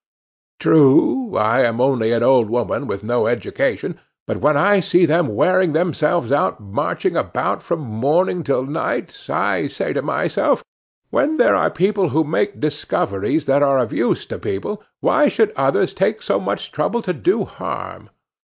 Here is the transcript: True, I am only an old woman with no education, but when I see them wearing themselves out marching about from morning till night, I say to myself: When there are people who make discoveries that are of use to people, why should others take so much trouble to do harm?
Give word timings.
True, 0.59 1.37
I 1.37 1.61
am 1.61 1.79
only 1.79 2.11
an 2.11 2.23
old 2.23 2.49
woman 2.49 2.87
with 2.87 3.03
no 3.03 3.27
education, 3.27 3.99
but 4.25 4.37
when 4.37 4.57
I 4.57 4.79
see 4.79 5.05
them 5.05 5.27
wearing 5.35 5.73
themselves 5.73 6.31
out 6.31 6.59
marching 6.59 7.15
about 7.15 7.61
from 7.61 7.81
morning 7.81 8.41
till 8.41 8.65
night, 8.65 9.27
I 9.29 9.67
say 9.67 9.93
to 9.93 10.01
myself: 10.01 10.63
When 11.11 11.37
there 11.37 11.53
are 11.55 11.69
people 11.69 12.09
who 12.09 12.23
make 12.23 12.59
discoveries 12.59 13.45
that 13.45 13.61
are 13.61 13.77
of 13.77 13.93
use 13.93 14.25
to 14.25 14.39
people, 14.39 14.81
why 15.01 15.27
should 15.27 15.51
others 15.51 15.93
take 15.93 16.23
so 16.23 16.39
much 16.39 16.71
trouble 16.71 17.03
to 17.03 17.13
do 17.13 17.45
harm? 17.45 18.09